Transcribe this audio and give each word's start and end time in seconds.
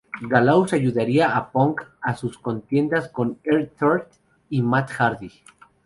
Gallows 0.31 0.73
ayudaría 0.77 1.27
a 1.37 1.51
Punk 1.51 1.81
en 2.03 2.17
sus 2.17 2.39
contiendas 2.39 3.07
con 3.09 3.37
R-Truth 3.43 4.17
y 4.49 4.63
Matt 4.63 4.89
Hardy. 4.97 5.31